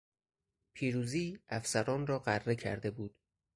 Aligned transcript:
پیروزی 0.73 1.39
افسران 1.49 2.07
را 2.07 2.19
غره 2.19 2.55
کرده 2.55 2.91
بود. 2.91 3.15